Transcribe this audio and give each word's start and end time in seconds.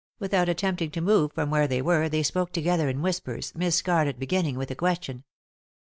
Without 0.17 0.49
attempting 0.49 0.89
to 0.89 0.99
move 0.99 1.31
from 1.31 1.51
where 1.51 1.67
they 1.67 1.79
were 1.79 2.09
they 2.09 2.23
spoke 2.23 2.51
together 2.51 2.89
in 2.89 3.03
whispers, 3.03 3.53
Miss 3.55 3.75
Scarlett 3.75 4.17
beginning 4.17 4.57
with 4.57 4.71
a 4.71 4.75
question. 4.75 5.25